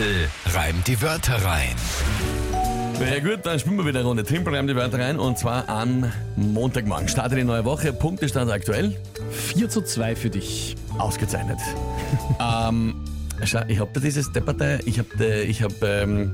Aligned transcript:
Tempel 0.00 0.30
reimt 0.54 0.88
die 0.88 1.02
Wörter 1.02 1.44
rein. 1.44 1.76
Ja 3.00 3.20
gut, 3.20 3.44
dann 3.44 3.58
spielen 3.58 3.76
wir 3.76 3.84
wieder 3.84 3.98
eine 3.98 4.08
Runde. 4.08 4.24
Timpel 4.24 4.54
reimt 4.54 4.70
die 4.70 4.74
Wörter 4.74 4.98
rein 4.98 5.18
und 5.18 5.36
zwar 5.36 5.68
am 5.68 6.10
Montagmorgen. 6.36 7.06
Startet 7.06 7.36
die 7.36 7.44
neue 7.44 7.66
Woche. 7.66 7.92
Punktestand 7.92 8.50
aktuell. 8.50 8.96
4 9.30 9.68
zu 9.68 9.82
2 9.82 10.16
für 10.16 10.30
dich. 10.30 10.74
Ausgezeichnet. 10.96 11.58
ähm, 12.40 12.94
schau, 13.44 13.60
ich 13.68 13.78
habe 13.78 13.90
da 13.92 14.00
dieses 14.00 14.32
Depperte, 14.32 14.80
ich 14.86 14.98
habe 14.98 15.42
ich 15.42 15.62
hab, 15.62 15.82
ähm, 15.82 16.32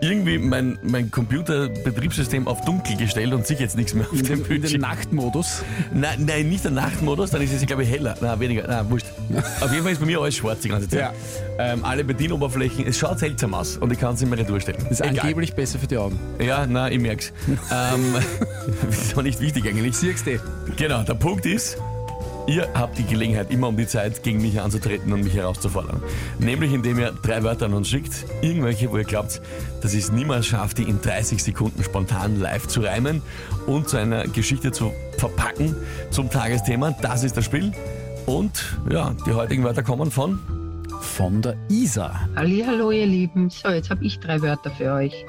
irgendwie 0.00 0.38
mein, 0.38 0.78
mein 0.82 1.10
Computerbetriebssystem 1.10 2.48
auf 2.48 2.64
dunkel 2.64 2.96
gestellt 2.96 3.32
und 3.32 3.46
sieht 3.46 3.60
jetzt 3.60 3.76
nichts 3.76 3.94
mehr 3.94 4.06
auf 4.06 4.10
dem 4.12 4.20
in 4.20 4.26
den 4.26 4.42
Bildschirm. 4.42 4.80
Nachtmodus. 4.80 5.62
Nein, 5.92 6.24
nein, 6.26 6.48
nicht 6.48 6.64
der 6.64 6.70
Nachtmodus, 6.70 7.30
dann 7.30 7.42
ist 7.42 7.52
es, 7.52 7.64
glaube 7.66 7.82
ich, 7.82 7.90
heller. 7.90 8.16
Nein, 8.20 8.40
weniger. 8.40 8.66
Nein, 8.66 8.90
wurscht. 8.90 9.06
Auf 9.60 9.70
jeden 9.70 9.82
Fall 9.82 9.92
ist 9.92 10.00
bei 10.00 10.06
mir 10.06 10.20
alles 10.20 10.36
schwarz 10.36 10.60
die 10.60 10.68
ganze 10.68 10.88
Zeit. 10.88 11.00
Ja. 11.00 11.12
Ähm, 11.58 11.84
alle 11.84 12.04
Bedienoberflächen, 12.04 12.86
es 12.86 12.98
schaut 12.98 13.18
seltsam 13.18 13.54
aus 13.54 13.76
und 13.76 13.92
ich 13.92 13.98
kann 13.98 14.14
es 14.14 14.20
nicht 14.20 14.30
mehr 14.30 14.38
retourstellen. 14.38 14.80
Das 14.88 15.00
ist 15.00 15.02
angeblich 15.02 15.54
besser 15.54 15.78
für 15.78 15.86
die 15.86 15.98
Augen. 15.98 16.18
Ja, 16.40 16.66
nein, 16.66 16.92
ich 16.92 17.00
merk's. 17.00 17.32
ähm, 17.48 18.14
ist 18.90 19.12
aber 19.12 19.22
nicht 19.22 19.40
wichtig 19.40 19.66
eigentlich. 19.66 19.96
Siehst 19.96 20.26
du? 20.26 20.40
Genau, 20.76 21.02
der 21.02 21.14
Punkt 21.14 21.44
ist, 21.46 21.76
ihr 22.50 22.68
habt 22.74 22.98
die 22.98 23.04
Gelegenheit, 23.04 23.50
immer 23.50 23.68
um 23.68 23.76
die 23.76 23.86
Zeit 23.86 24.24
gegen 24.24 24.42
mich 24.42 24.60
anzutreten 24.60 25.12
und 25.12 25.22
mich 25.22 25.34
herauszufordern. 25.34 26.02
Nämlich 26.40 26.72
indem 26.72 26.98
ihr 26.98 27.12
drei 27.22 27.44
Wörter 27.44 27.66
an 27.66 27.74
uns 27.74 27.88
schickt, 27.88 28.26
irgendwelche, 28.42 28.90
wo 28.90 28.98
ihr 28.98 29.04
glaubt, 29.04 29.40
dass 29.82 29.94
ich 29.94 30.04
es 30.04 30.12
niemals 30.12 30.46
schafft, 30.46 30.78
die 30.78 30.82
in 30.82 31.00
30 31.00 31.42
Sekunden 31.42 31.82
spontan 31.84 32.40
live 32.40 32.66
zu 32.66 32.80
reimen 32.80 33.22
und 33.66 33.88
zu 33.88 33.96
einer 33.98 34.26
Geschichte 34.26 34.72
zu 34.72 34.92
verpacken 35.16 35.76
zum 36.10 36.28
Tagesthema. 36.28 36.90
Das 37.00 37.22
ist 37.22 37.36
das 37.36 37.44
Spiel. 37.44 37.72
Und 38.26 38.76
ja, 38.90 39.14
die 39.26 39.32
heutigen 39.32 39.62
Wörter 39.62 39.84
kommen 39.84 40.10
von 40.10 40.38
Von 41.00 41.42
der 41.42 41.56
Isa. 41.68 42.28
Hallo 42.34 42.90
ihr 42.90 43.06
Lieben. 43.06 43.48
So, 43.48 43.68
jetzt 43.68 43.90
habe 43.90 44.04
ich 44.04 44.18
drei 44.18 44.42
Wörter 44.42 44.72
für 44.72 44.92
euch. 44.92 45.24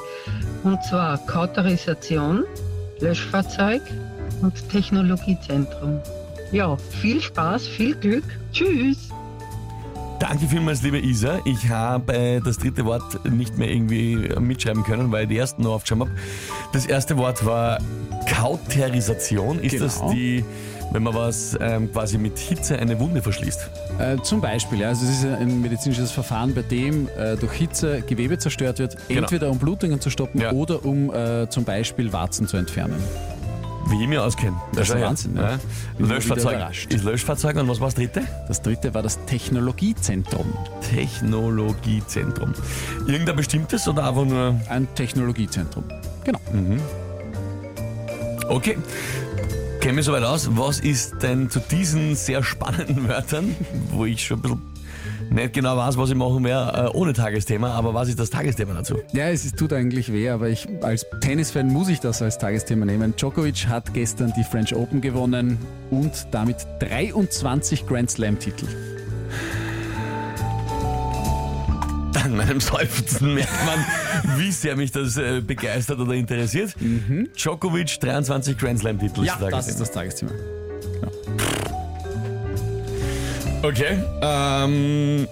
Und 0.64 0.84
zwar 0.86 1.20
Kauterisation, 1.28 2.46
Löschfahrzeug 3.00 3.81
und 4.42 4.70
Technologiezentrum. 4.70 6.00
Ja, 6.52 6.76
viel 7.02 7.22
Spaß, 7.22 7.68
viel 7.68 7.96
Glück. 7.96 8.24
Tschüss. 8.52 9.10
Danke 10.20 10.46
vielmals, 10.46 10.84
liebe 10.84 11.00
Isa. 11.00 11.40
Ich 11.46 11.68
habe 11.70 12.14
äh, 12.14 12.40
das 12.42 12.58
dritte 12.58 12.86
Wort 12.86 13.26
nicht 13.30 13.58
mehr 13.58 13.70
irgendwie 13.72 14.16
mitschreiben 14.40 14.84
können, 14.84 15.12
weil 15.12 15.24
ich 15.24 15.30
die 15.30 15.38
ersten 15.38 15.64
noch 15.64 15.72
aufgeschrieben 15.74 16.08
habe. 16.10 16.20
Das 16.74 16.86
erste 16.86 17.18
Wort 17.18 17.44
war 17.46 17.80
Kauterisation. 18.30 19.60
Ist 19.60 19.72
Genau. 19.72 19.86
das 19.86 20.02
die, 20.12 20.46
wenn 20.92 21.02
man 21.04 21.16
was 21.16 21.58
ähm, 21.60 21.92
quasi 21.92 22.20
mit 22.20 22.38
Hitze 22.38 22.78
eine 22.78 23.00
Wunde 23.00 23.22
verschließt? 23.24 23.70
Äh, 23.98 24.18
zum 24.22 24.42
Beispiel, 24.42 24.82
ja, 24.82 24.90
also 24.90 25.06
es 25.06 25.24
ist 25.24 25.26
ein 25.26 25.60
medizinisches 25.62 26.12
Verfahren, 26.12 26.54
bei 26.54 26.62
dem 26.62 27.08
äh, 27.18 27.36
durch 27.38 27.54
Hitze 27.54 28.02
Gewebe 28.02 28.38
zerstört 28.38 28.78
wird, 28.78 28.98
Genau. 29.08 29.22
entweder 29.22 29.50
um 29.50 29.58
Blutungen 29.58 30.00
zu 30.02 30.12
stoppen 30.12 30.40
Ja. 30.42 30.52
oder 30.52 30.86
um 30.86 31.12
äh, 31.12 31.50
zum 31.50 31.64
Beispiel 31.64 32.14
Warzen 32.14 32.48
zu 32.48 32.58
entfernen. 32.58 33.02
Wie 33.88 34.02
ich 34.02 34.08
mich 34.08 34.20
auskenne. 34.20 34.56
Das 34.74 34.90
ist. 34.90 35.02
Wahnsinn, 35.02 35.34
ne? 35.34 35.60
Ja. 36.00 36.06
Löschfahrzeug. 36.06 36.60
Ist 36.90 37.04
Löschfahrzeug 37.04 37.58
und 37.58 37.68
was 37.68 37.80
war 37.80 37.88
das 37.88 37.96
dritte? 37.96 38.24
Das 38.48 38.62
dritte 38.62 38.94
war 38.94 39.02
das 39.02 39.24
Technologiezentrum. 39.26 40.54
Technologiezentrum. 40.90 42.54
Irgendein 43.08 43.36
bestimmtes 43.36 43.88
oder 43.88 44.08
einfach 44.08 44.26
nur. 44.26 44.59
Ein 44.70 44.88
Technologiezentrum. 44.96 45.84
Genau. 46.24 46.40
Okay. 48.50 48.78
Kenne 49.82 49.94
mich 49.94 50.06
soweit 50.06 50.24
aus. 50.24 50.50
Was 50.52 50.80
ist 50.80 51.24
denn 51.24 51.50
zu 51.50 51.59
diesen 51.59 52.16
sehr 52.16 52.44
spannenden 52.44 53.08
Wörtern, 53.08 53.56
wo 53.92 54.06
ich 54.06 54.26
schon 54.26 54.38
ein 54.38 54.42
bisschen 54.42 54.62
nicht 55.30 55.53
genau 55.53 55.78
weiß, 55.78 55.97
was 55.97 56.09
ich 56.09 56.16
machen 56.16 56.44
werde, 56.44 56.88
äh, 56.88 56.97
ohne 56.97 57.14
Tagesthema, 57.14 57.72
aber 57.72 57.94
was 57.94 58.09
ist 58.09 58.20
das 58.20 58.30
Tagesthema 58.30 58.73
dazu? 58.73 59.00
Ja, 59.14 59.30
es 59.30 59.45
ist, 59.45 59.58
tut 59.58 59.73
eigentlich 59.73 60.11
weh, 60.11 60.30
aber 60.30 60.50
ich, 60.50 60.67
als 60.81 61.06
Tennisfan 61.22 61.67
muss 61.67 61.89
ich 61.89 62.00
das 62.00 62.22
als 62.22 62.38
Tagesthema 62.38 62.86
nehmen. 62.86 63.16
Djokovic 63.16 63.68
hat 63.68 63.94
gestern 63.94 64.34
die 64.38 64.44
French 64.44 64.75
Open 64.75 65.01
gewonnen 65.01 65.57
und 65.90 66.28
damit 66.31 66.57
23 66.80 67.88
Grand 67.88 68.12
Slam-Titel. 68.12 68.68
An 72.24 72.35
meinem 72.35 72.59
Seufzen 72.59 73.34
merkt 73.34 73.66
man, 73.66 74.40
wie 74.40 74.51
sehr 74.51 74.75
mich 74.75 74.91
das 74.91 75.18
äh, 75.18 75.41
begeistert 75.41 76.00
oder 76.00 76.13
interessiert. 76.13 76.75
Djokovic, 77.35 78.00
23 78.00 78.57
Grand 78.57 78.80
Slam-Titel. 78.80 79.24
Ja, 79.24 79.38
das 79.50 79.68
ist 79.68 79.80
das 79.80 79.91
Tagesthema. 79.91 80.31
Okay. 83.64 83.98
Ähm. 84.22 85.28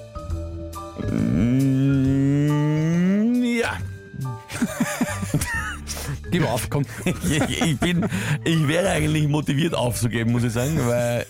mm, 1.12 3.44
Ja. 3.60 3.74
Gib 6.32 6.46
auf, 6.48 6.70
komm. 6.70 6.86
ich, 7.06 7.62
ich 7.62 7.80
bin, 7.80 8.06
ich 8.44 8.68
wäre 8.68 8.90
eigentlich 8.90 9.28
motiviert 9.28 9.74
aufzugeben, 9.74 10.32
muss 10.32 10.44
ich 10.44 10.54
sagen, 10.54 10.80
weil 10.86 11.26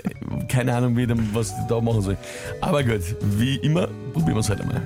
keine 0.49 0.75
Ahnung, 0.75 0.97
wie, 0.97 1.07
dem- 1.07 1.33
was 1.33 1.51
ich 1.51 1.55
da 1.69 1.79
machen 1.79 2.01
soll. 2.01 2.17
Aber 2.59 2.83
gut, 2.83 3.01
wie 3.37 3.55
immer, 3.57 3.87
probieren 4.13 4.35
wir 4.35 4.39
es 4.41 4.49
halt 4.49 4.59
einmal. 4.61 4.81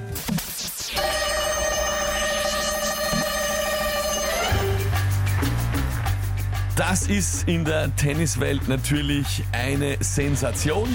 Das 6.76 7.08
ist 7.08 7.48
in 7.48 7.66
der 7.66 7.96
Tenniswelt 7.96 8.68
natürlich 8.68 9.44
eine 9.52 9.98
Sensation. 10.00 10.90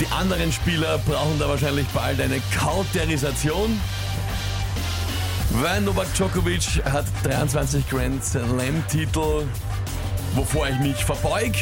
Die 0.00 0.06
anderen 0.06 0.50
Spieler 0.50 0.96
brauchen 0.96 1.38
da 1.38 1.46
wahrscheinlich 1.46 1.86
bald 1.88 2.18
eine 2.22 2.40
Kauterisation. 2.58 3.78
Weil 5.50 5.82
Novak 5.82 6.12
Djokovic 6.14 6.82
hat 6.90 7.04
23 7.24 7.86
Grand 7.90 8.24
Slam-Titel, 8.24 9.46
wovor 10.34 10.68
ich 10.68 10.78
mich 10.78 11.04
verbeug. 11.04 11.52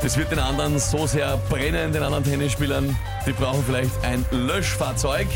Das 0.00 0.16
wird 0.16 0.30
den 0.30 0.38
anderen 0.38 0.78
so 0.78 1.06
sehr 1.06 1.36
brennen, 1.50 1.92
den 1.92 2.02
anderen 2.02 2.24
Tennisspielern. 2.24 2.96
Die 3.26 3.32
brauchen 3.32 3.62
vielleicht 3.66 3.90
ein 4.04 4.24
Löschfahrzeug. 4.30 5.26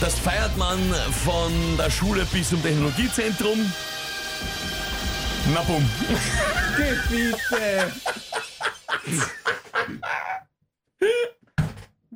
Das 0.00 0.18
feiert 0.18 0.56
man 0.56 0.78
von 1.26 1.52
der 1.76 1.90
Schule 1.90 2.24
bis 2.32 2.48
zum 2.48 2.62
Technologiezentrum. 2.62 3.70
Na 5.52 5.60
bumm. 5.62 5.86
Bitte. 7.10 7.92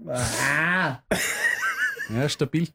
Ah. 0.09 1.00
Ja, 2.09 2.28
stabil. 2.28 2.69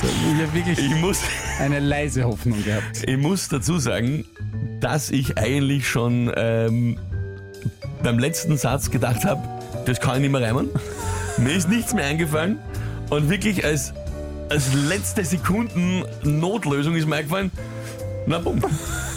So, 0.00 0.06
ich 0.06 0.42
habe 0.42 0.54
wirklich 0.54 0.78
Ich 0.78 0.94
muss, 0.96 1.20
eine 1.58 1.78
leise 1.80 2.24
Hoffnung 2.24 2.62
gehabt. 2.64 3.02
ich 3.06 3.16
muss 3.18 3.48
dazu 3.48 3.78
sagen, 3.78 4.24
dass 4.80 5.10
ich 5.10 5.36
eigentlich 5.36 5.88
schon 5.88 6.32
ähm, 6.36 6.98
beim 8.02 8.18
letzten 8.18 8.56
Satz 8.56 8.90
gedacht 8.90 9.24
habe, 9.24 9.42
das 9.84 10.00
kann 10.00 10.16
ich 10.16 10.20
nicht 10.22 10.32
mehr 10.32 10.42
reimen. 10.42 10.70
Mir 11.36 11.54
ist 11.54 11.68
nichts 11.68 11.92
mehr 11.92 12.06
eingefallen. 12.06 12.58
Und 13.10 13.28
wirklich 13.28 13.64
als, 13.64 13.92
als 14.50 14.74
letzte 14.74 15.24
Sekunden 15.24 16.04
Notlösung 16.22 16.94
ist 16.96 17.06
mir 17.06 17.16
eingefallen, 17.16 17.50
na 18.26 18.38
bumm. 18.38 18.60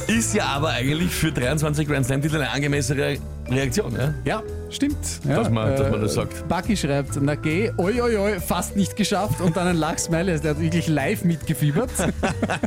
Ist 0.08 0.34
ja 0.34 0.46
aber 0.48 0.70
eigentlich 0.70 1.12
für 1.12 1.32
23 1.32 1.88
Grand 1.88 2.06
Slam 2.06 2.22
Titel 2.22 2.36
eine 2.38 2.50
angemessene 2.50 3.18
Reaktion, 3.50 3.96
ja? 3.96 4.14
Ja, 4.26 4.44
stimmt. 4.70 4.98
Ja, 5.28 5.36
Dass 5.38 5.50
man- 5.50 5.76
dass 5.76 5.90
man 5.92 6.02
das 6.02 6.14
sagt. 6.14 6.48
Baki 6.48 6.76
schreibt, 6.78 7.18
na 7.22 7.36
geh, 7.36 7.72
oi, 7.78 8.02
oi, 8.02 8.18
oi, 8.18 8.40
fast 8.40 8.76
nicht 8.76 8.96
geschafft 8.96 9.40
und 9.42 9.56
dann 9.58 9.68
ein 9.68 9.78
Lachsmiley. 9.78 10.40
Der 10.40 10.52
hat 10.52 10.60
wirklich 10.60 10.88
live 10.88 11.24
mitgefiebert. 11.24 11.90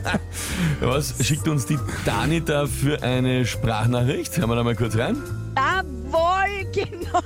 Was 0.80 1.14
schickt 1.26 1.46
uns 1.48 1.66
die 1.66 1.78
Dani 2.04 2.40
da 2.42 2.66
für 2.66 3.02
eine 3.02 3.44
Sprachnachricht? 3.46 4.36
Hören 4.38 4.48
wir 4.50 4.56
da 4.56 4.64
mal 4.64 4.74
kurz 4.76 4.96
rein. 4.96 5.16
Jawohl, 5.56 6.66
genau 6.72 7.22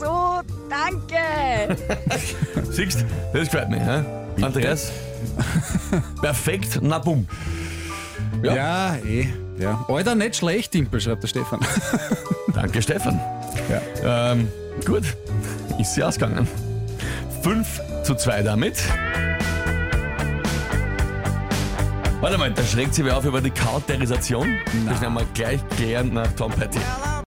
so. 0.00 0.40
Danke. 0.70 1.76
Siehst 2.70 3.04
das 3.32 3.44
gefällt 3.50 3.68
mir, 3.70 3.78
ja? 3.78 4.21
Andreas? 4.40 4.90
Perfekt, 6.20 6.78
na 6.82 6.98
bumm. 6.98 7.26
Ja. 8.42 8.54
Ja, 8.54 8.96
eh. 8.96 9.26
Ja. 9.58 9.84
Alter, 9.88 10.14
nicht 10.14 10.36
schlecht, 10.36 10.74
Dimpel, 10.74 11.00
schreibt 11.00 11.22
der 11.22 11.28
Stefan. 11.28 11.60
Danke, 12.54 12.82
Stefan. 12.82 13.20
Ja. 13.68 14.32
Ähm, 14.32 14.48
gut, 14.84 15.04
ist 15.78 15.94
sie 15.94 16.02
ausgegangen. 16.02 16.48
5 17.42 17.80
zu 18.04 18.14
2 18.14 18.42
damit. 18.42 18.82
Warte 22.20 22.38
mal, 22.38 22.52
da 22.52 22.62
schreckt 22.62 22.94
sie 22.94 23.04
wer 23.04 23.16
auf 23.16 23.24
über 23.24 23.40
die 23.40 23.50
Kauterisation. 23.50 24.48
Das 24.88 25.00
werden 25.00 25.14
wir 25.14 25.26
gleich 25.34 25.60
klären 25.76 26.14
nach 26.14 26.30
Tom 26.32 26.52
Petty. 26.52 26.78